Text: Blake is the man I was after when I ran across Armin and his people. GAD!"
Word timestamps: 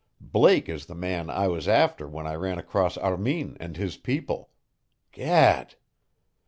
Blake 0.33 0.67
is 0.67 0.87
the 0.87 0.95
man 0.95 1.29
I 1.29 1.47
was 1.47 1.67
after 1.67 2.07
when 2.07 2.25
I 2.25 2.33
ran 2.33 2.57
across 2.57 2.97
Armin 2.97 3.55
and 3.59 3.77
his 3.77 3.97
people. 3.97 4.49
GAD!" 5.11 5.75